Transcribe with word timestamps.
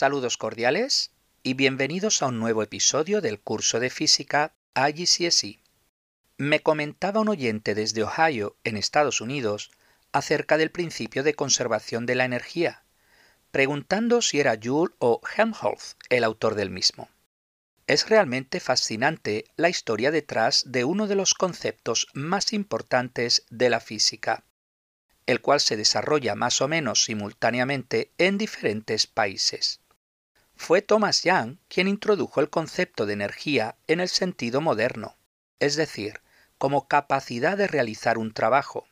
Saludos 0.00 0.36
cordiales 0.36 1.10
y 1.42 1.54
bienvenidos 1.54 2.22
a 2.22 2.28
un 2.28 2.38
nuevo 2.38 2.62
episodio 2.62 3.20
del 3.20 3.40
curso 3.40 3.80
de 3.80 3.90
física 3.90 4.54
IGCSE. 4.76 5.58
Me 6.36 6.60
comentaba 6.60 7.18
un 7.18 7.28
oyente 7.28 7.74
desde 7.74 8.04
Ohio, 8.04 8.54
en 8.62 8.76
Estados 8.76 9.20
Unidos, 9.20 9.72
acerca 10.12 10.56
del 10.56 10.70
principio 10.70 11.24
de 11.24 11.34
conservación 11.34 12.06
de 12.06 12.14
la 12.14 12.24
energía, 12.24 12.84
preguntando 13.50 14.22
si 14.22 14.38
era 14.38 14.56
Joule 14.62 14.94
o 15.00 15.20
Helmholtz 15.36 15.96
el 16.10 16.22
autor 16.22 16.54
del 16.54 16.70
mismo. 16.70 17.08
Es 17.88 18.08
realmente 18.08 18.60
fascinante 18.60 19.46
la 19.56 19.68
historia 19.68 20.12
detrás 20.12 20.62
de 20.64 20.84
uno 20.84 21.08
de 21.08 21.16
los 21.16 21.34
conceptos 21.34 22.06
más 22.12 22.52
importantes 22.52 23.46
de 23.50 23.68
la 23.68 23.80
física, 23.80 24.44
el 25.26 25.40
cual 25.40 25.58
se 25.58 25.76
desarrolla 25.76 26.36
más 26.36 26.60
o 26.60 26.68
menos 26.68 27.02
simultáneamente 27.02 28.12
en 28.16 28.38
diferentes 28.38 29.08
países. 29.08 29.80
Fue 30.58 30.82
Thomas 30.82 31.22
Young 31.22 31.56
quien 31.68 31.88
introdujo 31.88 32.40
el 32.40 32.50
concepto 32.50 33.06
de 33.06 33.14
energía 33.14 33.76
en 33.86 34.00
el 34.00 34.08
sentido 34.08 34.60
moderno, 34.60 35.16
es 35.60 35.76
decir, 35.76 36.20
como 36.58 36.88
capacidad 36.88 37.56
de 37.56 37.68
realizar 37.68 38.18
un 38.18 38.34
trabajo. 38.34 38.86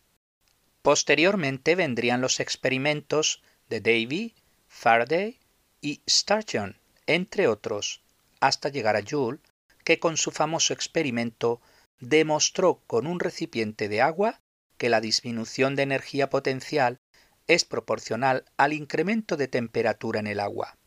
Posteriormente 0.81 1.75
vendrían 1.75 2.23
los 2.23 2.41
experimentos 2.41 3.43
de 3.69 3.81
Davy, 3.81 4.35
Faraday 4.69 5.39
y 5.83 6.01
Sturgeon, 6.09 6.79
entre 7.07 7.49
otros, 7.49 8.01
hasta 8.41 8.71
llegar 8.71 8.97
a 8.97 9.03
Joule, 9.03 9.41
que 9.85 9.99
con 9.99 10.17
su 10.17 10.31
famoso 10.31 10.73
experimento 10.73 11.61
demostró 11.99 12.81
con 12.87 13.07
un 13.07 13.21
recipiente 13.21 13.89
de 13.89 14.01
agua 14.01 14.41
que 14.79 14.89
la 14.89 15.01
disminución 15.01 15.75
de 15.75 15.83
energía 15.83 16.31
potencial 16.31 17.01
es 17.49 17.65
proporcional 17.65 18.45
al 18.57 18.73
incremento 18.73 19.37
de 19.37 19.49
temperatura 19.49 20.21
en 20.21 20.29
el 20.29 20.41
agua. 20.41 20.79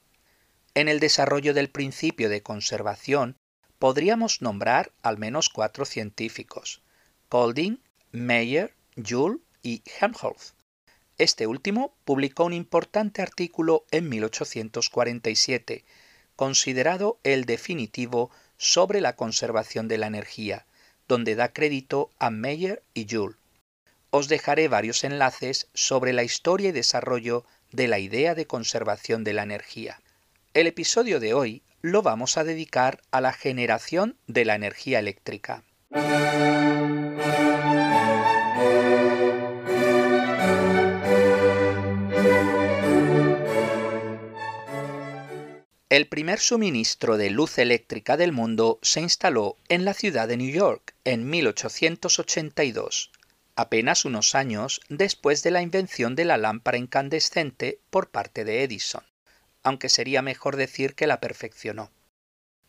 En 0.73 0.88
el 0.88 1.00
desarrollo 1.00 1.53
del 1.53 1.70
principio 1.70 2.30
de 2.30 2.42
conservación 2.42 3.36
podríamos 3.80 4.42
nombrar 4.42 4.92
al 5.02 5.17
menos 5.17 5.50
cuatro 5.50 5.86
científicos, 5.86 6.81
Colding, 7.30 7.78
Meyer, 8.11 8.73
Joule 8.95 9.39
y 9.61 9.81
Helmholtz. 10.00 10.53
Este 11.17 11.48
último 11.48 11.94
publicó 12.06 12.45
un 12.45 12.53
importante 12.53 13.22
artículo 13.22 13.86
en 13.92 14.09
1847, 14.09 15.84
considerado 16.36 17.20
el 17.23 17.45
definitivo 17.45 18.31
sobre 18.58 19.02
la 19.02 19.16
conservación 19.16 19.88
de 19.88 19.98
la 19.98 20.08
energía, 20.08 20.66
donde 21.08 21.36
da 21.36 21.52
crédito 21.52 22.09
a 22.20 22.30
Meyer 22.30 22.83
y 22.94 23.08
Joule 23.09 23.36
os 24.11 24.28
dejaré 24.28 24.67
varios 24.67 25.04
enlaces 25.04 25.67
sobre 25.73 26.14
la 26.14 26.23
historia 26.23 26.70
y 26.70 26.72
desarrollo 26.72 27.45
de 27.72 27.88
la 27.88 28.00
idea 28.00 28.33
de 28.33 28.48
conservación 28.48 29.23
de 29.23 29.33
la 29.33 29.44
energía. 29.44 30.02
El 30.55 30.66
episodio 30.66 31.19
de 31.19 31.36
hoy 31.36 31.61
lo 31.81 32.02
vamos 32.02 32.38
a 32.38 32.44
dedicar 32.44 33.02
a 33.11 33.22
la 33.22 33.33
generación 33.33 34.17
de 34.25 34.45
la 34.45 34.55
energía 34.55 34.97
eléctrica. 34.97 35.64
El 45.89 46.08
primer 46.08 46.39
suministro 46.39 47.17
de 47.17 47.30
luz 47.30 47.59
eléctrica 47.59 48.17
del 48.17 48.32
mundo 48.32 48.80
se 48.82 49.02
instaló 49.02 49.55
en 49.67 49.86
la 49.86 49.93
ciudad 49.93 50.27
de 50.27 50.38
New 50.38 50.52
York 50.52 50.95
en 51.04 51.30
1882 51.30 53.11
apenas 53.59 54.05
unos 54.05 54.36
años 54.36 54.80
después 54.88 55.43
de 55.43 55.52
la 55.52 55.61
invención 55.61 56.15
de 56.15 56.23
la 56.23 56.38
lámpara 56.38 56.77
incandescente 56.77 57.82
por 57.89 58.09
parte 58.09 58.45
de 58.45 58.64
Edison, 58.64 59.04
aunque 59.64 59.89
sería 59.89 60.21
mejor 60.21 60.55
decir 60.55 60.95
que 60.95 61.08
la 61.08 61.20
perfeccionó. 61.20 61.92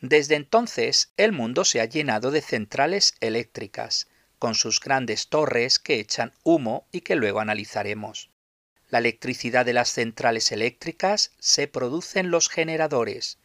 Desde 0.01 0.35
entonces 0.35 1.13
el 1.17 1.33
mundo 1.33 1.65
se 1.65 1.81
ha 1.81 1.85
llenado 1.85 2.31
de 2.31 2.41
centrales 2.41 3.15
eléctricas, 3.21 4.09
con 4.39 4.55
sus 4.55 4.81
grandes 4.81 5.29
torres 5.29 5.79
que 5.79 6.01
echan 6.01 6.33
humo 6.43 6.87
y 6.91 7.03
que 7.03 7.15
luego 7.15 7.41
analizaremos. 7.41 8.31
La 8.89 8.99
electricidad 8.99 9.67
de 9.67 9.75
las 9.75 9.91
centrales 9.91 10.51
eléctricas 10.51 11.33
se 11.39 11.69
produce 11.69 12.19
en 12.19 12.31
los 12.31 12.49
generadores. 12.49 13.39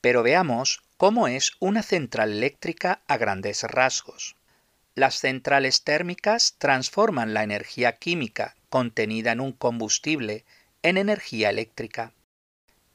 Pero 0.00 0.22
veamos 0.22 0.82
cómo 0.96 1.28
es 1.28 1.52
una 1.60 1.82
central 1.82 2.32
eléctrica 2.32 3.00
a 3.06 3.16
grandes 3.16 3.62
rasgos. 3.62 4.36
Las 4.94 5.20
centrales 5.20 5.84
térmicas 5.84 6.56
transforman 6.58 7.32
la 7.32 7.44
energía 7.44 7.92
química 7.92 8.56
contenida 8.68 9.32
en 9.32 9.40
un 9.40 9.52
combustible 9.52 10.44
en 10.82 10.96
energía 10.96 11.50
eléctrica. 11.50 12.12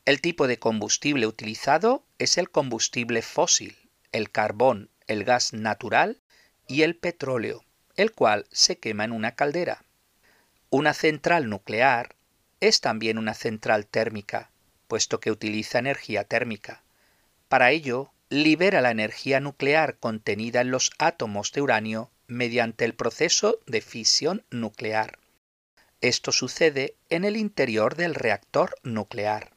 El 0.06 0.20
tipo 0.20 0.48
de 0.48 0.60
combustible 0.60 1.28
utilizado 1.28 2.04
es 2.20 2.38
el 2.38 2.50
combustible 2.50 3.22
fósil, 3.22 3.78
el 4.12 4.32
carbón, 4.32 4.90
el 5.08 5.24
gas 5.24 5.54
natural 5.54 6.20
y 6.68 6.82
el 6.82 6.98
petróleo, 6.98 7.64
el 7.96 8.12
cual 8.12 8.46
se 8.52 8.78
quema 8.78 9.06
en 9.06 9.14
una 9.14 9.36
caldera. 9.36 9.86
Una 10.70 10.94
central 10.94 11.50
nuclear 11.50 12.18
es 12.60 12.82
también 12.82 13.18
una 13.18 13.34
central 13.34 13.88
térmica, 13.88 14.52
puesto 14.90 15.22
que 15.22 15.32
utiliza 15.32 15.80
energía 15.80 16.26
térmica. 16.26 16.84
Para 17.48 17.72
ello, 17.72 18.12
libera 18.28 18.82
la 18.82 18.92
energía 18.92 19.40
nuclear 19.40 20.00
contenida 20.00 20.60
en 20.60 20.72
los 20.72 20.92
átomos 20.98 21.54
de 21.54 21.62
uranio 21.62 22.12
mediante 22.28 22.84
el 22.84 22.94
proceso 22.94 23.60
de 23.68 23.80
fisión 23.80 24.44
nuclear. 24.50 25.18
Esto 26.02 26.34
sucede 26.34 26.98
en 27.10 27.24
el 27.24 27.38
interior 27.38 27.96
del 27.96 28.16
reactor 28.16 28.76
nuclear. 28.84 29.53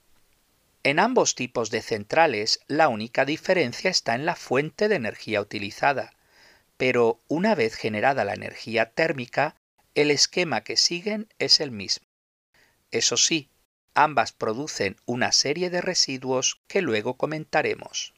En 0.87 1.01
ambos 1.01 1.35
tipos 1.35 1.73
de 1.73 1.83
centrales 1.83 2.61
la 2.69 2.87
única 2.87 3.25
diferencia 3.25 3.91
está 3.91 4.15
en 4.15 4.25
la 4.25 4.37
fuente 4.37 4.87
de 4.87 4.95
energía 4.95 5.41
utilizada, 5.41 6.15
pero 6.77 7.19
una 7.27 7.57
vez 7.57 7.75
generada 7.75 8.25
la 8.25 8.35
energía 8.35 8.93
térmica, 8.93 9.57
el 9.97 10.13
esquema 10.13 10.61
que 10.61 10.77
siguen 10.77 11.27
es 11.41 11.59
el 11.59 11.73
mismo. 11.73 12.07
Eso 12.93 13.17
sí, 13.17 13.51
ambas 13.95 14.31
producen 14.31 14.95
una 15.07 15.33
serie 15.33 15.71
de 15.71 15.81
residuos 15.81 16.61
que 16.69 16.83
luego 16.83 17.15
comentaremos. 17.15 18.15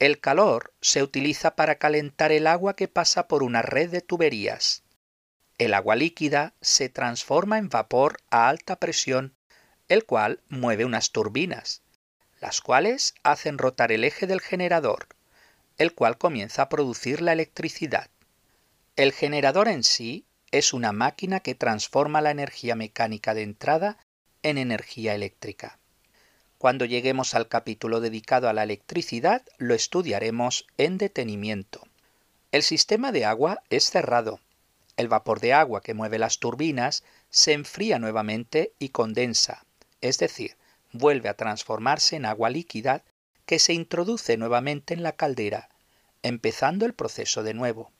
El 0.00 0.18
calor 0.18 0.74
se 0.80 1.04
utiliza 1.04 1.54
para 1.54 1.76
calentar 1.76 2.32
el 2.32 2.48
agua 2.48 2.74
que 2.74 2.88
pasa 2.88 3.28
por 3.28 3.44
una 3.44 3.62
red 3.62 3.90
de 3.90 4.00
tuberías. 4.00 4.82
El 5.56 5.72
agua 5.72 5.94
líquida 5.94 6.52
se 6.60 6.88
transforma 6.88 7.58
en 7.58 7.68
vapor 7.68 8.16
a 8.28 8.48
alta 8.48 8.74
presión, 8.80 9.35
el 9.88 10.04
cual 10.04 10.40
mueve 10.48 10.84
unas 10.84 11.10
turbinas, 11.10 11.82
las 12.40 12.60
cuales 12.60 13.14
hacen 13.22 13.58
rotar 13.58 13.92
el 13.92 14.04
eje 14.04 14.26
del 14.26 14.40
generador, 14.40 15.08
el 15.78 15.94
cual 15.94 16.18
comienza 16.18 16.62
a 16.62 16.68
producir 16.68 17.20
la 17.22 17.32
electricidad. 17.32 18.10
El 18.96 19.12
generador 19.12 19.68
en 19.68 19.84
sí 19.84 20.24
es 20.50 20.72
una 20.72 20.92
máquina 20.92 21.40
que 21.40 21.54
transforma 21.54 22.20
la 22.20 22.30
energía 22.30 22.74
mecánica 22.74 23.34
de 23.34 23.42
entrada 23.42 23.98
en 24.42 24.58
energía 24.58 25.14
eléctrica. 25.14 25.78
Cuando 26.58 26.84
lleguemos 26.84 27.34
al 27.34 27.48
capítulo 27.48 28.00
dedicado 28.00 28.48
a 28.48 28.52
la 28.52 28.62
electricidad, 28.62 29.42
lo 29.58 29.74
estudiaremos 29.74 30.66
en 30.78 30.96
detenimiento. 30.96 31.82
El 32.52 32.62
sistema 32.62 33.12
de 33.12 33.26
agua 33.26 33.62
es 33.68 33.90
cerrado. 33.90 34.40
El 34.96 35.08
vapor 35.08 35.40
de 35.40 35.52
agua 35.52 35.82
que 35.82 35.92
mueve 35.92 36.18
las 36.18 36.38
turbinas 36.38 37.04
se 37.28 37.52
enfría 37.52 37.98
nuevamente 37.98 38.72
y 38.78 38.88
condensa, 38.88 39.65
es 40.00 40.18
decir, 40.18 40.56
vuelve 40.92 41.28
a 41.28 41.34
transformarse 41.34 42.16
en 42.16 42.24
agua 42.24 42.50
líquida 42.50 43.04
que 43.44 43.58
se 43.58 43.72
introduce 43.72 44.36
nuevamente 44.36 44.94
en 44.94 45.02
la 45.02 45.12
caldera, 45.12 45.68
empezando 46.22 46.86
el 46.86 46.94
proceso 46.94 47.42
de 47.42 47.54
nuevo. 47.54 47.92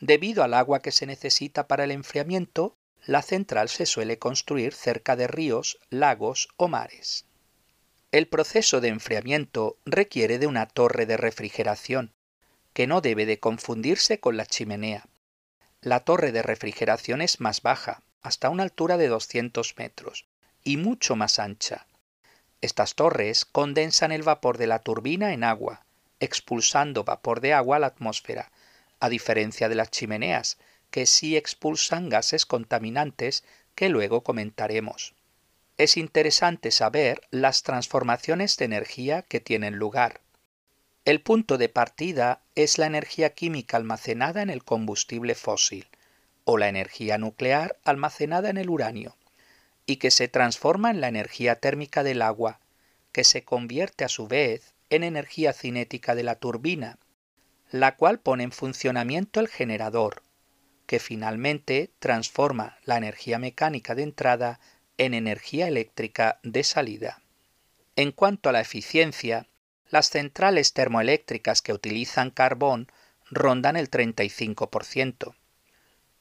Debido 0.00 0.44
al 0.44 0.54
agua 0.54 0.80
que 0.80 0.92
se 0.92 1.06
necesita 1.06 1.66
para 1.66 1.84
el 1.84 1.90
enfriamiento, 1.90 2.76
la 3.06 3.22
central 3.22 3.68
se 3.68 3.86
suele 3.86 4.18
construir 4.18 4.74
cerca 4.74 5.16
de 5.16 5.26
ríos, 5.26 5.78
lagos 5.90 6.48
o 6.56 6.68
mares. 6.68 7.26
El 8.12 8.28
proceso 8.28 8.80
de 8.80 8.88
enfriamiento 8.88 9.76
requiere 9.84 10.38
de 10.38 10.46
una 10.46 10.66
torre 10.66 11.06
de 11.06 11.16
refrigeración, 11.16 12.12
que 12.72 12.86
no 12.86 13.00
debe 13.00 13.26
de 13.26 13.40
confundirse 13.40 14.20
con 14.20 14.36
la 14.36 14.46
chimenea. 14.46 15.06
La 15.80 16.00
torre 16.00 16.32
de 16.32 16.42
refrigeración 16.42 17.22
es 17.22 17.40
más 17.40 17.62
baja, 17.62 18.02
hasta 18.22 18.50
una 18.50 18.62
altura 18.62 18.96
de 18.96 19.08
200 19.08 19.76
metros, 19.76 20.26
y 20.64 20.76
mucho 20.76 21.14
más 21.14 21.38
ancha. 21.38 21.86
Estas 22.60 22.94
torres 22.94 23.44
condensan 23.44 24.10
el 24.10 24.22
vapor 24.22 24.58
de 24.58 24.66
la 24.66 24.80
turbina 24.80 25.32
en 25.32 25.44
agua, 25.44 25.84
expulsando 26.18 27.04
vapor 27.04 27.40
de 27.40 27.52
agua 27.52 27.76
a 27.76 27.80
la 27.80 27.86
atmósfera, 27.88 28.50
a 28.98 29.08
diferencia 29.08 29.68
de 29.68 29.74
las 29.74 29.90
chimeneas, 29.90 30.58
que 30.90 31.06
sí 31.06 31.36
expulsan 31.36 32.08
gases 32.08 32.46
contaminantes 32.46 33.44
que 33.74 33.88
luego 33.88 34.22
comentaremos 34.22 35.14
es 35.76 35.96
interesante 35.96 36.70
saber 36.70 37.20
las 37.30 37.62
transformaciones 37.62 38.56
de 38.56 38.64
energía 38.64 39.22
que 39.22 39.40
tienen 39.40 39.76
lugar. 39.76 40.20
El 41.04 41.20
punto 41.20 41.58
de 41.58 41.68
partida 41.68 42.42
es 42.54 42.78
la 42.78 42.86
energía 42.86 43.34
química 43.34 43.76
almacenada 43.76 44.42
en 44.42 44.50
el 44.50 44.64
combustible 44.64 45.34
fósil 45.34 45.88
o 46.44 46.58
la 46.58 46.68
energía 46.68 47.18
nuclear 47.18 47.76
almacenada 47.84 48.50
en 48.50 48.56
el 48.56 48.70
uranio 48.70 49.16
y 49.86 49.96
que 49.96 50.10
se 50.10 50.28
transforma 50.28 50.90
en 50.90 51.00
la 51.00 51.08
energía 51.08 51.56
térmica 51.56 52.02
del 52.02 52.22
agua 52.22 52.60
que 53.12 53.24
se 53.24 53.44
convierte 53.44 54.04
a 54.04 54.08
su 54.08 54.26
vez 54.26 54.74
en 54.90 55.04
energía 55.04 55.52
cinética 55.52 56.14
de 56.14 56.24
la 56.24 56.34
turbina, 56.34 56.98
la 57.70 57.96
cual 57.96 58.18
pone 58.18 58.44
en 58.44 58.52
funcionamiento 58.52 59.40
el 59.40 59.48
generador, 59.48 60.22
que 60.86 60.98
finalmente 60.98 61.92
transforma 61.98 62.76
la 62.84 62.96
energía 62.96 63.38
mecánica 63.38 63.94
de 63.94 64.02
entrada 64.02 64.60
en 64.98 65.14
energía 65.14 65.68
eléctrica 65.68 66.40
de 66.42 66.64
salida. 66.64 67.22
En 67.96 68.12
cuanto 68.12 68.48
a 68.48 68.52
la 68.52 68.60
eficiencia, 68.60 69.46
las 69.88 70.10
centrales 70.10 70.72
termoeléctricas 70.72 71.62
que 71.62 71.72
utilizan 71.72 72.30
carbón 72.30 72.88
rondan 73.30 73.76
el 73.76 73.90
35%. 73.90 75.34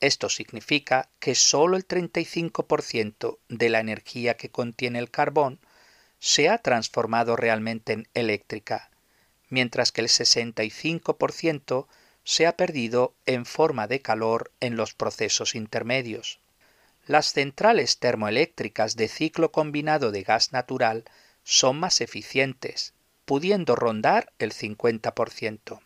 Esto 0.04 0.28
significa 0.28 1.08
que 1.18 1.34
solo 1.34 1.78
el 1.78 1.88
35% 1.88 3.38
de 3.48 3.70
la 3.70 3.80
energía 3.80 4.36
que 4.36 4.50
contiene 4.50 5.00
el 5.00 5.10
carbón 5.10 5.62
se 6.20 6.50
ha 6.50 6.58
transformado 6.58 7.38
realmente 7.38 7.94
en 7.94 8.10
eléctrica, 8.14 8.92
mientras 9.48 9.94
que 9.94 10.02
el 10.02 10.10
65% 10.10 11.88
se 12.26 12.46
ha 12.46 12.58
perdido 12.58 13.16
en 13.26 13.46
forma 13.46 13.88
de 13.88 14.02
calor 14.02 14.52
en 14.60 14.76
los 14.76 14.94
procesos 14.94 15.56
intermedios. 15.56 16.42
Las 17.08 17.32
centrales 17.32 17.98
termoeléctricas 17.98 18.98
de 18.98 19.08
ciclo 19.08 19.54
combinado 19.54 20.12
de 20.12 20.24
gas 20.24 20.52
natural 20.52 21.06
son 21.46 21.80
más 21.80 22.02
eficientes, 22.02 22.94
pudiendo 23.24 23.78
rondar 23.78 24.34
el 24.38 24.52
50%. 24.52 25.80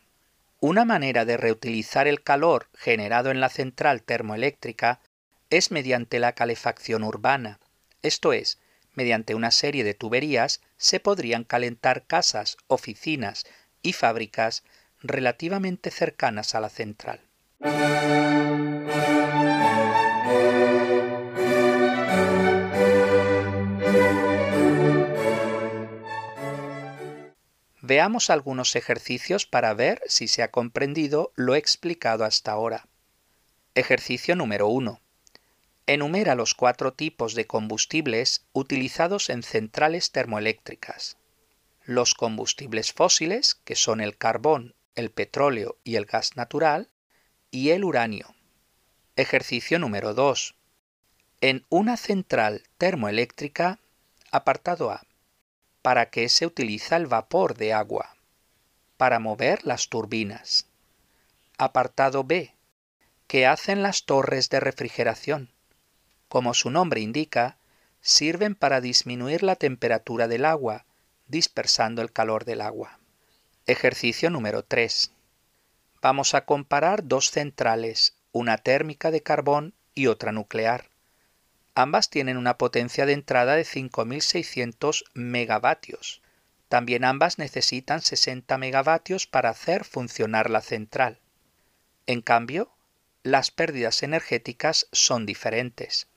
Una 0.60 0.86
manera 0.86 1.24
de 1.24 1.38
reutilizar 1.38 2.08
el 2.08 2.24
calor 2.24 2.68
generado 2.74 3.30
en 3.30 3.40
la 3.40 3.50
central 3.50 4.02
termoeléctrica 4.02 5.02
es 5.52 5.70
mediante 5.72 6.20
la 6.20 6.34
calefacción 6.34 7.04
urbana, 7.04 7.60
esto 8.02 8.34
es, 8.34 8.58
mediante 8.96 9.36
una 9.36 9.52
serie 9.52 9.84
de 9.84 9.94
tuberías 9.94 10.62
se 10.78 11.00
podrían 11.00 11.44
calentar 11.44 12.06
casas, 12.08 12.58
oficinas 12.66 13.46
y 13.84 13.94
fábricas 13.94 14.64
relativamente 15.04 15.92
cercanas 15.92 16.56
a 16.56 16.60
la 16.60 16.70
central. 16.70 17.22
Veamos 27.88 28.30
algunos 28.30 28.76
ejercicios 28.76 29.46
para 29.46 29.74
ver 29.74 30.02
si 30.08 30.28
se 30.28 30.44
ha 30.44 30.52
comprendido 30.52 31.32
lo 31.38 31.56
explicado 31.56 32.26
hasta 32.26 32.52
ahora. 32.52 32.86
Ejercicio 33.76 34.36
número 34.36 34.68
1. 34.68 35.00
Enumera 35.86 36.36
los 36.36 36.54
cuatro 36.54 36.92
tipos 36.92 37.34
de 37.34 37.48
combustibles 37.48 38.46
utilizados 38.52 39.30
en 39.30 39.42
centrales 39.42 40.12
termoeléctricas. 40.12 41.16
Los 41.86 42.14
combustibles 42.14 42.92
fósiles, 42.92 43.56
que 43.64 43.78
son 43.78 44.02
el 44.02 44.18
carbón, 44.18 44.76
el 44.96 45.10
petróleo 45.10 45.78
y 45.86 45.96
el 45.96 46.04
gas 46.04 46.36
natural, 46.36 46.90
y 47.52 47.70
el 47.70 47.86
uranio. 47.86 48.36
Ejercicio 49.16 49.80
número 49.80 50.14
2. 50.14 50.56
En 51.40 51.66
una 51.70 51.96
central 51.96 52.64
termoeléctrica, 52.78 53.80
apartado 54.30 54.92
A. 54.92 55.07
¿Para 55.88 56.10
qué 56.10 56.28
se 56.28 56.46
utiliza 56.46 56.98
el 56.98 57.08
vapor 57.08 57.56
de 57.56 57.72
agua? 57.72 58.18
Para 58.98 59.20
mover 59.20 59.66
las 59.66 59.88
turbinas. 59.88 60.68
Apartado 61.58 62.26
B. 62.26 62.54
¿Qué 63.28 63.48
hacen 63.48 63.84
las 63.84 64.04
torres 64.04 64.50
de 64.50 64.60
refrigeración? 64.60 65.50
Como 66.28 66.54
su 66.54 66.72
nombre 66.72 67.00
indica, 67.00 67.56
sirven 68.02 68.54
para 68.54 68.82
disminuir 68.82 69.44
la 69.44 69.56
temperatura 69.56 70.28
del 70.28 70.44
agua, 70.44 70.84
dispersando 71.30 72.02
el 72.02 72.12
calor 72.12 72.44
del 72.44 72.60
agua. 72.60 73.00
Ejercicio 73.66 74.30
número 74.30 74.66
3. 74.66 75.14
Vamos 76.02 76.34
a 76.34 76.44
comparar 76.44 77.08
dos 77.08 77.32
centrales, 77.32 78.14
una 78.34 78.58
térmica 78.58 79.10
de 79.10 79.24
carbón 79.24 79.74
y 79.96 80.08
otra 80.08 80.34
nuclear. 80.34 80.90
Ambas 81.80 82.10
tienen 82.10 82.38
una 82.38 82.58
potencia 82.58 83.06
de 83.06 83.14
entrada 83.14 83.56
de 83.56 83.62
5.600 83.62 85.04
megavatios. 85.14 86.24
También 86.70 87.06
ambas 87.06 87.38
necesitan 87.38 88.02
60 88.02 88.58
megavatios 88.58 89.28
para 89.28 89.52
hacer 89.52 89.84
funcionar 89.84 90.50
la 90.50 90.62
central. 90.62 91.20
En 92.08 92.24
cambio, 92.24 92.72
las 93.22 93.52
pérdidas 93.52 94.02
energéticas 94.02 94.88
son 94.92 95.28
diferentes. 95.28 96.08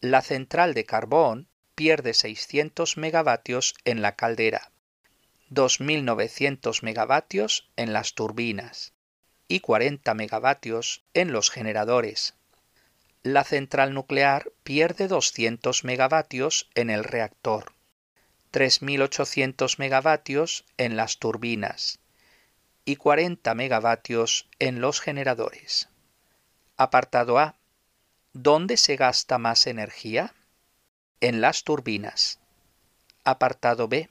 La 0.00 0.20
central 0.20 0.74
de 0.74 0.84
carbón 0.84 1.46
pierde 1.76 2.12
600 2.12 2.96
megavatios 2.96 3.76
en 3.84 4.02
la 4.02 4.16
caldera, 4.16 4.72
2.900 5.48 6.82
megavatios 6.82 7.70
en 7.76 7.92
las 7.92 8.14
turbinas 8.14 8.94
y 9.46 9.60
40 9.60 10.12
megavatios 10.14 11.04
en 11.14 11.30
los 11.30 11.50
generadores 11.50 12.34
la 13.22 13.44
central 13.44 13.94
nuclear 13.94 14.50
pierde 14.64 15.06
200 15.06 15.84
megavatios 15.84 16.68
en 16.74 16.90
el 16.90 17.04
reactor, 17.04 17.72
3.800 18.52 19.78
megavatios 19.78 20.64
en 20.76 20.96
las 20.96 21.18
turbinas 21.18 22.00
y 22.84 22.96
40 22.96 23.54
megavatios 23.54 24.48
en 24.58 24.80
los 24.80 25.00
generadores. 25.00 25.88
Apartado 26.76 27.38
A. 27.38 27.54
¿Dónde 28.32 28.76
se 28.76 28.96
gasta 28.96 29.38
más 29.38 29.68
energía? 29.68 30.34
En 31.20 31.40
las 31.40 31.62
turbinas. 31.62 32.40
Apartado 33.22 33.86
B. 33.86 34.10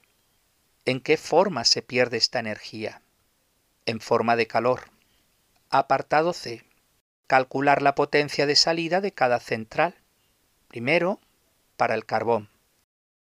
¿En 0.85 1.01
qué 1.01 1.17
forma 1.17 1.65
se 1.65 1.81
pierde 1.81 2.15
esta 2.15 2.39
energía? 2.39 3.01
En 3.85 3.99
forma 3.99 4.37
de 4.37 4.47
calor. 4.47 4.89
Apartado 5.69 6.31
C 6.31 6.63
calcular 7.31 7.81
la 7.81 7.95
potencia 7.95 8.45
de 8.45 8.57
salida 8.57 9.00
de 9.00 9.14
cada 9.14 9.40
central. 9.40 9.95
Primero, 10.68 11.21
para 11.78 11.95
el 11.95 12.06
carbón. 12.06 12.50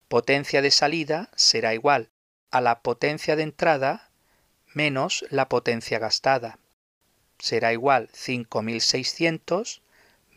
Potencia 0.08 0.62
de 0.62 0.72
salida 0.72 1.30
será 1.36 1.74
igual 1.74 2.10
a 2.50 2.62
la 2.62 2.80
potencia 2.80 3.36
de 3.36 3.44
entrada 3.44 4.10
menos 4.74 5.26
la 5.30 5.50
potencia 5.50 6.00
gastada. 6.00 6.58
Será 7.38 7.74
igual 7.74 8.08
5600 8.14 9.82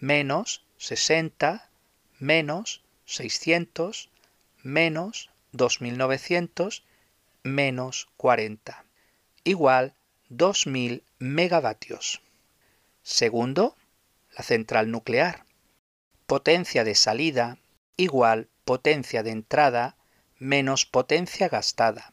menos 0.00 0.64
60 0.78 1.70
menos 2.18 2.82
600 3.04 4.10
menos 4.64 5.30
2900 5.52 6.82
menos 7.44 8.08
40 8.16 8.84
igual 9.44 9.94
2000 10.28 11.04
megavatios. 11.20 12.20
Segundo, 13.02 13.76
la 14.36 14.42
central 14.42 14.90
nuclear. 14.90 15.44
Potencia 16.26 16.84
de 16.84 16.94
salida 16.94 17.58
igual 17.96 18.48
potencia 18.64 19.22
de 19.22 19.30
entrada 19.30 19.96
menos 20.38 20.86
potencia 20.86 21.48
gastada. 21.48 22.12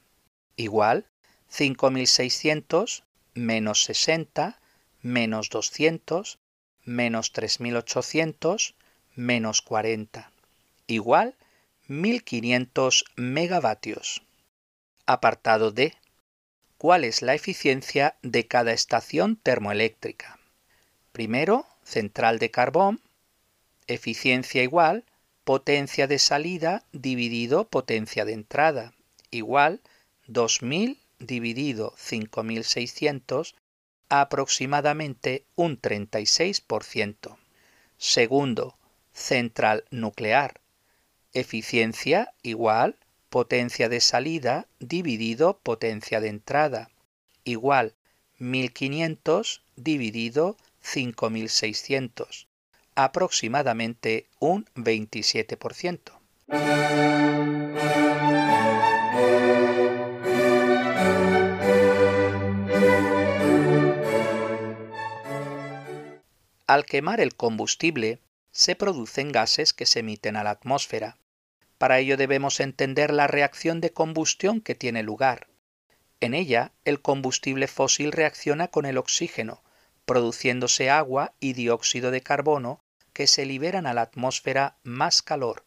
Igual 0.55 1.05
5600 1.49 3.03
menos 3.33 3.83
60 3.83 4.59
menos 5.01 5.49
200 5.49 6.39
menos 6.83 7.31
3800 7.31 8.75
menos 9.15 9.61
40. 9.61 10.31
Igual 10.87 11.35
1500 11.87 13.05
megavatios. 13.15 14.23
Apartado 15.05 15.71
D. 15.71 15.93
¿Cuál 16.77 17.03
es 17.03 17.21
la 17.21 17.33
eficiencia 17.33 18.17
de 18.21 18.47
cada 18.47 18.73
estación 18.73 19.37
termoeléctrica? 19.37 20.36
Primero, 21.17 21.65
central 21.83 22.37
de 22.37 22.51
carbón, 22.51 23.01
eficiencia 23.87 24.61
igual, 24.61 25.03
potencia 25.45 26.05
de 26.05 26.19
salida 26.19 26.83
dividido 26.91 27.67
potencia 27.67 28.23
de 28.23 28.33
entrada, 28.33 28.93
igual 29.31 29.81
2000 30.27 30.99
dividido 31.17 31.95
5600, 31.97 33.55
aproximadamente 34.09 35.43
un 35.55 35.81
36%. 35.81 37.35
Segundo, 37.97 38.77
central 39.11 39.85
nuclear, 39.89 40.61
eficiencia 41.33 42.31
igual 42.43 42.95
potencia 43.31 43.89
de 43.89 44.01
salida 44.01 44.67
dividido 44.79 45.57
potencia 45.63 46.21
de 46.21 46.27
entrada, 46.27 46.91
igual 47.43 47.95
1500 48.37 49.63
dividido 49.75 50.57
5.600, 50.87 52.47
aproximadamente 52.95 54.27
un 54.39 54.65
27%. 54.75 56.13
Al 66.67 66.85
quemar 66.85 67.19
el 67.19 67.35
combustible, 67.35 68.19
se 68.51 68.75
producen 68.75 69.33
gases 69.33 69.73
que 69.73 69.85
se 69.85 69.99
emiten 69.99 70.37
a 70.37 70.43
la 70.43 70.51
atmósfera. 70.51 71.17
Para 71.77 71.99
ello 71.99 72.15
debemos 72.15 72.61
entender 72.61 73.11
la 73.11 73.27
reacción 73.27 73.81
de 73.81 73.91
combustión 73.91 74.61
que 74.61 74.73
tiene 74.73 75.03
lugar. 75.03 75.47
En 76.21 76.33
ella, 76.33 76.71
el 76.85 77.01
combustible 77.01 77.67
fósil 77.67 78.11
reacciona 78.11 78.69
con 78.69 78.85
el 78.85 78.97
oxígeno, 78.97 79.61
produciéndose 80.07 80.89
agua 80.89 81.33
y 81.41 81.51
dióxido 81.51 82.11
de 82.11 82.23
carbono 82.23 82.81
que 83.11 83.27
se 83.27 83.45
liberan 83.45 83.85
a 83.85 83.93
la 83.93 84.03
atmósfera 84.03 84.77
más 84.81 85.21
calor, 85.21 85.65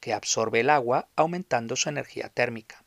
que 0.00 0.14
absorbe 0.14 0.60
el 0.60 0.70
agua 0.70 1.08
aumentando 1.14 1.76
su 1.76 1.90
energía 1.90 2.30
térmica. 2.30 2.82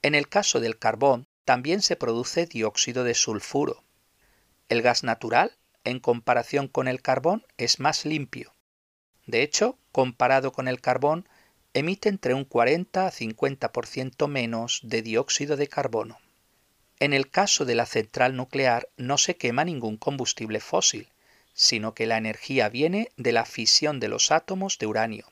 En 0.00 0.14
el 0.14 0.28
caso 0.28 0.58
del 0.58 0.78
carbón, 0.78 1.28
también 1.44 1.82
se 1.82 1.96
produce 1.96 2.46
dióxido 2.46 3.04
de 3.04 3.14
sulfuro. 3.14 3.84
El 4.70 4.80
gas 4.80 5.04
natural, 5.04 5.52
en 5.84 6.00
comparación 6.00 6.66
con 6.66 6.88
el 6.88 7.02
carbón, 7.02 7.44
es 7.58 7.78
más 7.78 8.06
limpio. 8.06 8.54
De 9.26 9.42
hecho, 9.42 9.78
comparado 9.92 10.52
con 10.52 10.66
el 10.66 10.80
carbón, 10.80 11.28
emite 11.74 12.08
entre 12.08 12.32
un 12.32 12.46
40 12.46 13.06
a 13.06 13.12
50% 13.12 14.28
menos 14.28 14.80
de 14.82 15.02
dióxido 15.02 15.58
de 15.58 15.68
carbono. 15.68 16.18
En 17.00 17.12
el 17.12 17.30
caso 17.30 17.64
de 17.64 17.76
la 17.76 17.86
central 17.86 18.36
nuclear 18.36 18.88
no 18.96 19.18
se 19.18 19.36
quema 19.36 19.64
ningún 19.64 19.96
combustible 19.96 20.58
fósil, 20.58 21.08
sino 21.54 21.94
que 21.94 22.06
la 22.06 22.18
energía 22.18 22.68
viene 22.68 23.10
de 23.16 23.32
la 23.32 23.44
fisión 23.44 24.00
de 24.00 24.08
los 24.08 24.32
átomos 24.32 24.78
de 24.78 24.86
uranio. 24.86 25.26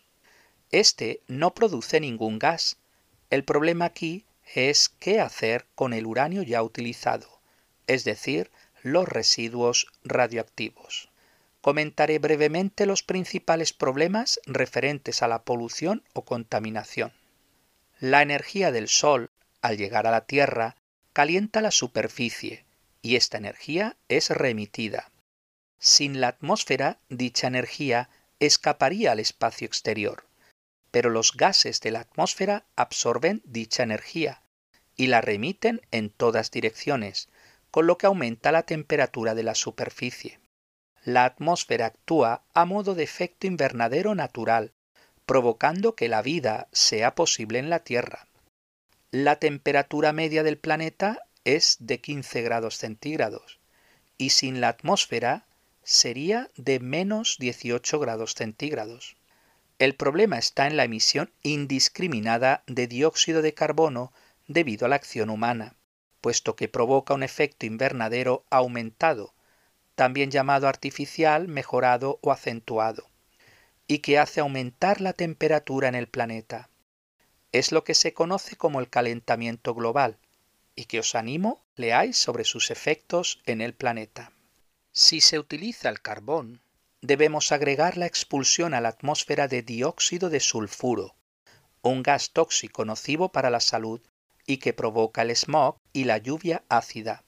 Este 0.71 1.21
no 1.27 1.55
produce 1.55 2.01
ningún 2.01 2.39
gas. 2.39 2.79
El 3.31 3.45
problema 3.45 3.87
aquí 3.87 4.25
es 4.55 4.89
qué 4.89 5.21
hacer 5.21 5.67
con 5.75 5.93
el 5.93 6.07
uranio 6.07 6.43
ya 6.43 6.63
utilizado, 6.63 7.41
es 7.87 8.05
decir, 8.05 8.51
los 8.83 9.09
residuos 9.09 9.89
radioactivos. 10.05 11.11
Comentaré 11.61 12.21
brevemente 12.21 12.87
los 12.87 13.03
principales 13.03 13.73
problemas 13.73 14.39
referentes 14.47 15.23
a 15.23 15.29
la 15.29 15.43
polución 15.43 16.05
o 16.13 16.25
contaminación. 16.25 17.13
La 17.99 18.23
energía 18.23 18.71
del 18.71 18.87
Sol, 18.87 19.31
al 19.63 19.77
llegar 19.77 20.07
a 20.07 20.13
la 20.13 20.27
Tierra, 20.27 20.77
calienta 21.17 21.63
la 21.63 21.71
superficie 21.71 22.67
y 23.01 23.17
esta 23.17 23.39
energía 23.39 23.97
es 24.11 24.29
remitida. 24.29 25.11
Sin 25.79 26.21
la 26.21 26.29
atmósfera, 26.29 26.99
dicha 27.09 27.47
energía 27.47 28.11
escaparía 28.39 29.13
al 29.13 29.21
espacio 29.21 29.67
exterior, 29.67 30.27
pero 30.91 31.09
los 31.09 31.33
gases 31.33 31.81
de 31.81 31.91
la 31.91 32.01
atmósfera 32.01 32.67
absorben 32.77 33.41
dicha 33.47 33.83
energía 33.83 34.43
y 34.95 35.07
la 35.07 35.23
remiten 35.23 35.81
en 35.91 36.11
todas 36.11 36.51
direcciones, 36.51 37.31
con 37.71 37.87
lo 37.87 37.97
que 37.97 38.05
aumenta 38.05 38.53
la 38.53 38.65
temperatura 38.65 39.35
de 39.35 39.43
la 39.43 39.55
superficie. 39.55 40.39
La 41.03 41.25
atmósfera 41.25 41.87
actúa 41.87 42.45
a 42.53 42.67
modo 42.67 42.95
de 42.95 43.05
efecto 43.05 43.47
invernadero 43.47 44.15
natural, 44.15 44.75
provocando 45.25 45.95
que 45.95 46.09
la 46.11 46.21
vida 46.21 46.69
sea 46.73 47.15
posible 47.15 47.59
en 47.59 47.71
la 47.71 47.79
Tierra. 47.79 48.29
La 49.13 49.37
temperatura 49.37 50.13
media 50.13 50.43
del 50.43 50.59
planeta 50.59 51.23
es 51.45 51.77
de 51.79 52.01
15 52.01 52.43
grados 52.43 52.77
centígrados 52.77 53.61
y 54.19 54.31
sin 54.31 54.61
la 54.61 54.69
atmósfera 54.69 55.47
sería 55.85 56.51
de 56.57 56.81
menos 56.81 57.37
18 57.39 58.01
grados 58.01 58.35
centígrados. 58.35 59.17
El 59.79 59.95
problema 59.95 60.39
está 60.39 60.67
en 60.67 60.77
la 60.77 60.83
emisión 60.83 61.31
indiscriminada 61.45 62.65
de 62.67 62.89
dióxido 62.89 63.43
de 63.43 63.55
carbono 63.55 64.13
debido 64.49 64.87
a 64.87 64.89
la 64.89 64.97
acción 64.97 65.31
humana, 65.31 65.77
puesto 66.21 66.57
que 66.57 66.69
provoca 66.69 67.15
un 67.15 67.23
efecto 67.23 67.65
invernadero 67.65 68.45
aumentado, 68.51 69.35
también 69.95 70.33
llamado 70.33 70.67
artificial, 70.67 71.47
mejorado 71.47 72.19
o 72.23 72.33
acentuado, 72.33 73.09
y 73.87 73.99
que 73.99 74.19
hace 74.19 74.41
aumentar 74.41 75.01
la 75.01 75.13
temperatura 75.13 75.87
en 75.87 75.95
el 75.95 76.09
planeta 76.09 76.71
es 77.59 77.73
lo 77.73 77.85
que 77.85 77.95
se 77.95 78.13
conoce 78.13 78.57
como 78.57 78.81
el 78.81 78.89
calentamiento 78.89 79.75
global 79.75 80.19
y 80.75 80.85
que 80.85 81.01
os 81.01 81.15
animo 81.15 81.65
leáis 81.75 82.17
sobre 82.17 82.45
sus 82.45 82.71
efectos 82.71 83.41
en 83.47 83.61
el 83.61 83.75
planeta. 83.75 84.33
Si 84.93 85.21
se 85.21 85.39
utiliza 85.39 85.89
el 85.89 86.01
carbón, 86.01 86.61
debemos 87.03 87.53
agregar 87.53 87.97
la 87.97 88.07
expulsión 88.07 88.75
a 88.75 88.81
la 88.81 88.89
atmósfera 88.89 89.49
de 89.49 89.63
dióxido 89.63 90.29
de 90.29 90.41
sulfuro, 90.41 91.15
un 91.83 92.03
gas 92.03 92.31
tóxico 92.31 92.85
nocivo 92.85 93.31
para 93.31 93.51
la 93.51 93.61
salud 93.61 94.01
y 94.47 94.57
que 94.57 94.73
provoca 94.73 95.23
el 95.23 95.35
smog 95.37 95.79
y 95.93 96.05
la 96.05 96.19
lluvia 96.19 96.65
ácida, 96.69 97.25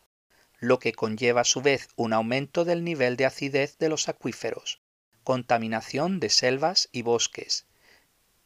lo 0.58 0.78
que 0.78 0.92
conlleva 0.92 1.42
a 1.42 1.44
su 1.44 1.62
vez 1.62 1.88
un 1.94 2.12
aumento 2.12 2.64
del 2.64 2.82
nivel 2.82 3.16
de 3.16 3.26
acidez 3.26 3.78
de 3.78 3.88
los 3.88 4.08
acuíferos, 4.08 4.80
contaminación 5.23 6.18
de 6.18 6.30
selvas 6.30 6.88
y 6.90 7.02
bosques, 7.02 7.67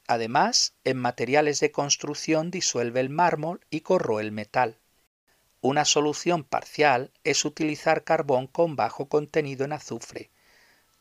Además, 0.07 0.75
en 0.85 0.97
materiales 0.99 1.61
de 1.61 1.71
construcción 1.71 2.51
disuelve 2.51 3.01
el 3.01 3.11
mármol 3.11 3.61
y 3.71 3.81
corroe 3.81 4.23
el 4.23 4.33
metal. 4.33 4.77
Una 5.61 5.85
solución 5.85 6.43
parcial 6.43 7.13
es 7.23 7.45
utilizar 7.45 8.03
carbón 8.03 8.47
con 8.49 8.75
bajo 8.75 9.07
contenido 9.07 9.65
en 9.65 9.73
azufre. 9.73 10.31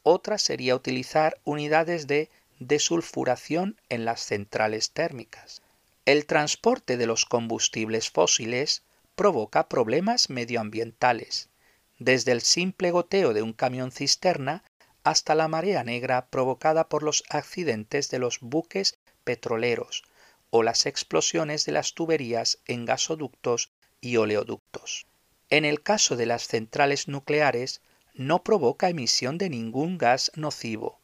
Otra 0.03 0.37
sería 0.37 0.75
utilizar 0.75 1.39
unidades 1.43 2.07
de 2.07 2.29
desulfuración 2.59 3.75
en 3.89 4.05
las 4.05 4.21
centrales 4.21 4.91
térmicas. 4.91 5.63
El 6.05 6.25
transporte 6.25 6.97
de 6.97 7.07
los 7.07 7.25
combustibles 7.25 8.09
fósiles 8.09 8.83
provoca 9.15 9.67
problemas 9.67 10.29
medioambientales, 10.29 11.49
desde 11.99 12.31
el 12.31 12.41
simple 12.41 12.91
goteo 12.91 13.33
de 13.33 13.41
un 13.41 13.53
camión 13.53 13.91
cisterna 13.91 14.63
hasta 15.03 15.35
la 15.35 15.47
marea 15.47 15.83
negra 15.83 16.27
provocada 16.27 16.87
por 16.87 17.03
los 17.03 17.23
accidentes 17.29 18.09
de 18.09 18.19
los 18.19 18.39
buques 18.39 18.97
petroleros 19.23 20.03
o 20.49 20.63
las 20.63 20.85
explosiones 20.85 21.65
de 21.65 21.71
las 21.71 21.93
tuberías 21.93 22.59
en 22.65 22.85
gasoductos 22.85 23.71
y 24.01 24.17
oleoductos. 24.17 25.07
En 25.49 25.65
el 25.65 25.81
caso 25.81 26.15
de 26.15 26.25
las 26.25 26.47
centrales 26.47 27.07
nucleares, 27.07 27.81
no 28.13 28.43
provoca 28.43 28.89
emisión 28.89 29.37
de 29.37 29.49
ningún 29.49 29.97
gas 29.97 30.31
nocivo. 30.35 30.99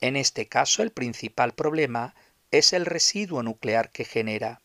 En 0.00 0.16
este 0.16 0.46
caso, 0.46 0.82
el 0.82 0.90
principal 0.90 1.52
problema 1.52 2.14
es 2.50 2.72
el 2.72 2.86
residuo 2.86 3.42
nuclear 3.42 3.90
que 3.90 4.04
genera, 4.04 4.62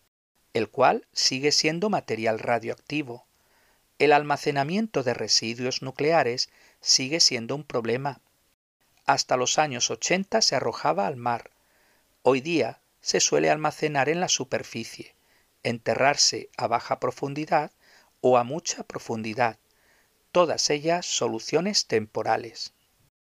el 0.54 0.70
cual 0.70 1.08
sigue 1.14 1.52
siendo 1.52 1.90
material 1.90 2.40
radioactivo. 2.40 3.26
El 4.00 4.14
almacenamiento 4.14 5.04
de 5.04 5.14
residuos 5.14 5.82
nucleares 5.82 6.50
sigue 6.80 7.20
siendo 7.20 7.56
un 7.56 7.64
problema, 7.64 8.22
hasta 9.12 9.36
los 9.36 9.60
años 9.60 9.92
80 9.92 10.42
se 10.42 10.56
arrojaba 10.56 11.06
al 11.06 11.18
mar. 11.18 11.52
Hoy 12.22 12.40
día 12.40 12.80
se 13.02 13.20
suele 13.20 13.50
almacenar 13.50 14.08
en 14.08 14.22
la 14.22 14.30
superficie, 14.30 15.16
enterrarse 15.64 16.50
a 16.56 16.68
baja 16.68 17.02
profundidad 17.02 17.72
o 18.22 18.38
a 18.38 18.46
mucha 18.46 18.84
profundidad, 18.84 19.60
todas 20.32 20.70
ellas 20.70 21.06
soluciones 21.06 21.88
temporales. 21.88 22.74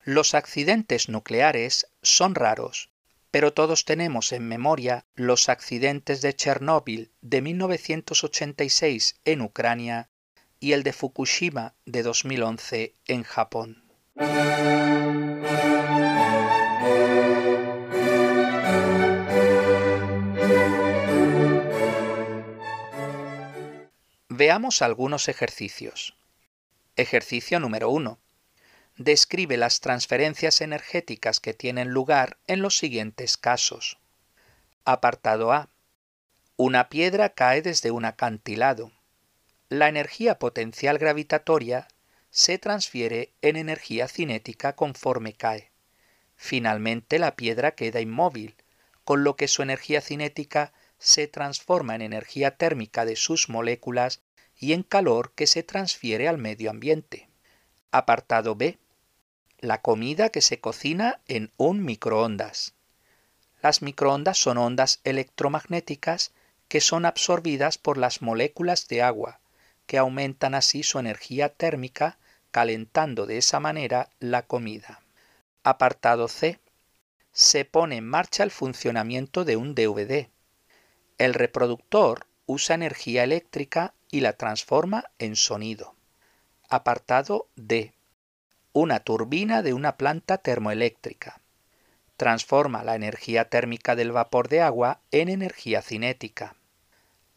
Los 0.05 0.35
accidentes 0.35 1.09
nucleares 1.09 1.87
son 2.01 2.35
raros, 2.35 2.89
pero 3.29 3.53
todos 3.53 3.83
tenemos 3.83 4.31
en 4.31 4.47
memoria 4.47 5.05
los 5.15 5.49
accidentes 5.49 6.21
de 6.21 6.33
Chernóbil 6.33 7.11
de 7.21 7.41
1986 7.41 9.19
en 9.25 9.41
Ucrania 9.41 10.09
y 10.61 10.71
el 10.71 10.83
de 10.83 10.93
Fukushima 10.93 11.73
de 11.85 12.03
2011 12.03 12.93
en 13.07 13.23
Japón. 13.23 13.82
Veamos 24.29 24.83
algunos 24.83 25.29
ejercicios. 25.29 26.15
Ejercicio 26.95 27.59
número 27.59 27.89
1. 27.89 28.19
Describe 28.97 29.57
las 29.57 29.79
transferencias 29.79 30.61
energéticas 30.61 31.39
que 31.39 31.55
tienen 31.55 31.89
lugar 31.89 32.37
en 32.45 32.61
los 32.61 32.77
siguientes 32.77 33.37
casos. 33.37 33.97
Apartado 34.85 35.51
A. 35.51 35.69
Una 36.55 36.89
piedra 36.89 37.29
cae 37.29 37.63
desde 37.63 37.89
un 37.89 38.05
acantilado. 38.05 38.91
La 39.69 39.89
energía 39.89 40.37
potencial 40.37 40.99
gravitatoria 40.99 41.87
se 42.33 42.57
transfiere 42.57 43.31
en 43.43 43.55
energía 43.55 44.07
cinética 44.07 44.75
conforme 44.75 45.33
cae. 45.33 45.71
Finalmente 46.35 47.19
la 47.19 47.35
piedra 47.35 47.75
queda 47.75 48.01
inmóvil, 48.01 48.55
con 49.03 49.23
lo 49.23 49.35
que 49.35 49.47
su 49.47 49.61
energía 49.61 50.01
cinética 50.01 50.73
se 50.97 51.27
transforma 51.27 51.93
en 51.93 52.01
energía 52.01 52.57
térmica 52.57 53.05
de 53.05 53.15
sus 53.15 53.49
moléculas 53.49 54.21
y 54.57 54.73
en 54.73 54.81
calor 54.81 55.33
que 55.35 55.45
se 55.45 55.61
transfiere 55.61 56.27
al 56.27 56.39
medio 56.39 56.71
ambiente. 56.71 57.29
Apartado 57.91 58.55
B. 58.55 58.79
La 59.59 59.81
comida 59.81 60.29
que 60.29 60.41
se 60.41 60.59
cocina 60.59 61.21
en 61.27 61.51
un 61.57 61.85
microondas. 61.85 62.73
Las 63.61 63.83
microondas 63.83 64.39
son 64.39 64.57
ondas 64.57 65.01
electromagnéticas 65.03 66.31
que 66.67 66.81
son 66.81 67.05
absorbidas 67.05 67.77
por 67.77 67.99
las 67.99 68.23
moléculas 68.23 68.87
de 68.87 69.03
agua, 69.03 69.39
que 69.85 69.99
aumentan 69.99 70.55
así 70.55 70.81
su 70.81 70.97
energía 70.97 71.49
térmica, 71.49 72.17
calentando 72.53 73.25
de 73.25 73.39
esa 73.39 73.59
manera 73.59 74.11
la 74.19 74.43
comida. 74.43 75.01
Apartado 75.63 76.27
C. 76.27 76.59
Se 77.31 77.65
pone 77.65 77.97
en 77.97 78.07
marcha 78.07 78.43
el 78.43 78.51
funcionamiento 78.51 79.43
de 79.43 79.57
un 79.57 79.73
DVD. 79.73 80.29
El 81.17 81.33
reproductor 81.33 82.27
usa 82.45 82.75
energía 82.75 83.23
eléctrica 83.23 83.95
y 84.11 84.19
la 84.19 84.33
transforma 84.33 85.05
en 85.17 85.35
sonido. 85.35 85.95
Apartado 86.69 87.47
D. 87.55 87.91
Una 88.71 88.99
turbina 88.99 89.63
de 89.63 89.73
una 89.73 89.97
planta 89.97 90.37
termoeléctrica. 90.37 91.41
Transforma 92.17 92.83
la 92.83 92.93
energía 92.93 93.49
térmica 93.49 93.95
del 93.95 94.11
vapor 94.11 94.47
de 94.47 94.61
agua 94.61 94.99
en 95.09 95.29
energía 95.29 95.81
cinética. 95.81 96.55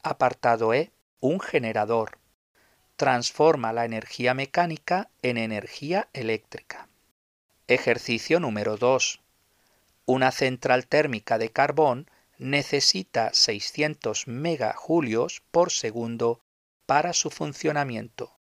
Apartado 0.02 0.74
E. 0.74 0.90
Un 1.20 1.40
generador. 1.40 2.18
Transforma 2.96 3.74
la 3.74 3.84
energía 3.84 4.32
mecánica 4.32 5.10
en 5.20 5.36
energía 5.36 6.08
eléctrica. 6.14 6.88
Ejercicio 7.68 8.40
número 8.40 8.78
2. 8.78 9.20
Una 10.06 10.32
central 10.32 10.86
térmica 10.86 11.36
de 11.36 11.50
carbón 11.50 12.10
necesita 12.38 13.34
600 13.34 14.28
megajulios 14.28 15.42
por 15.50 15.72
segundo 15.72 16.40
para 16.86 17.12
su 17.12 17.28
funcionamiento, 17.28 18.38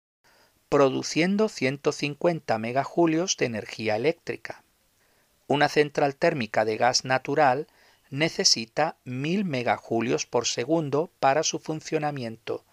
produciendo 0.69 1.49
150 1.49 2.57
megajulios 2.57 3.35
de 3.35 3.47
energía 3.47 3.97
eléctrica. 3.97 4.63
Una 5.47 5.67
central 5.67 6.15
térmica 6.15 6.63
de 6.63 6.77
gas 6.77 7.03
natural 7.03 7.67
necesita 8.09 8.95
1000 9.03 9.43
megajulios 9.43 10.25
por 10.25 10.47
segundo 10.47 11.11
para 11.19 11.43
su 11.43 11.59
funcionamiento, 11.59 12.63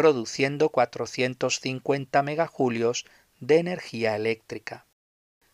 produciendo 0.00 0.70
450 0.70 2.22
megajulios 2.22 3.04
de 3.38 3.58
energía 3.58 4.16
eléctrica. 4.16 4.86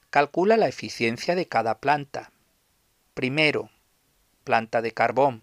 Calcula 0.08 0.56
la 0.56 0.68
eficiencia 0.68 1.34
de 1.34 1.48
cada 1.48 1.80
planta. 1.80 2.30
Primero, 3.12 3.70
planta 4.44 4.82
de 4.82 4.92
carbón. 4.92 5.42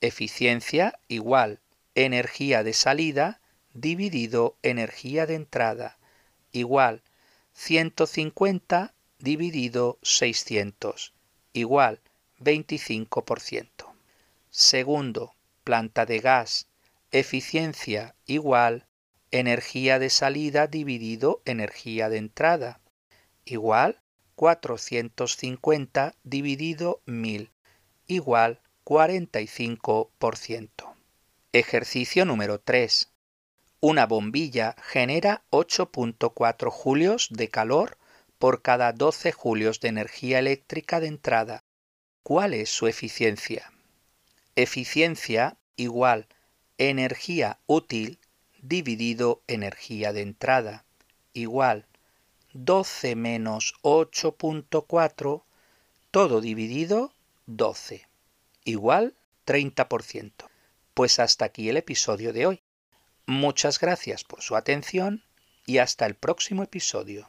Eficiencia 0.00 0.98
igual 1.06 1.60
energía 1.94 2.62
de 2.62 2.72
salida 2.72 3.42
dividido 3.74 4.56
energía 4.62 5.26
de 5.26 5.34
entrada 5.34 5.98
igual 6.50 7.02
150 7.52 8.94
dividido 9.18 9.98
600 10.00 11.12
igual 11.52 12.00
25%. 12.40 13.68
Segundo, 14.48 15.34
planta 15.62 16.06
de 16.06 16.20
gas. 16.20 16.68
Eficiencia 17.14 18.14
igual 18.26 18.86
energía 19.30 19.98
de 20.00 20.10
salida 20.10 20.66
dividido 20.66 21.42
energía 21.44 22.08
de 22.08 22.16
entrada 22.16 22.80
igual 23.44 24.00
450 24.34 26.16
dividido 26.24 27.02
1000 27.06 27.52
igual 28.08 28.60
45%. 28.84 30.96
Ejercicio 31.52 32.24
número 32.24 32.58
3. 32.58 33.12
Una 33.78 34.06
bombilla 34.06 34.74
genera 34.82 35.44
8.4 35.50 36.68
julios 36.68 37.28
de 37.30 37.48
calor 37.48 37.96
por 38.40 38.60
cada 38.60 38.92
12 38.92 39.30
julios 39.30 39.78
de 39.78 39.86
energía 39.86 40.40
eléctrica 40.40 40.98
de 40.98 41.06
entrada. 41.06 41.62
¿Cuál 42.24 42.54
es 42.54 42.70
su 42.70 42.88
eficiencia? 42.88 43.72
Eficiencia 44.56 45.58
igual 45.76 46.26
energía 46.78 47.58
útil 47.66 48.18
dividido 48.62 49.42
energía 49.46 50.12
de 50.12 50.22
entrada 50.22 50.84
igual 51.32 51.86
12 52.52 53.16
menos 53.16 53.74
8.4 53.82 55.42
todo 56.14 56.40
dividido 56.40 57.12
12, 57.46 58.06
igual 58.62 59.16
30%. 59.46 60.30
Pues 60.94 61.18
hasta 61.18 61.46
aquí 61.46 61.68
el 61.68 61.76
episodio 61.76 62.32
de 62.32 62.46
hoy. 62.46 62.62
Muchas 63.26 63.80
gracias 63.80 64.22
por 64.22 64.40
su 64.40 64.54
atención 64.54 65.24
y 65.66 65.78
hasta 65.78 66.06
el 66.06 66.14
próximo 66.14 66.62
episodio. 66.62 67.28